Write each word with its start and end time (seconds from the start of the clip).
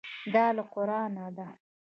دا 0.33 0.45
له 0.55 0.63
قرانه 0.73 1.25
ده. 1.37 1.47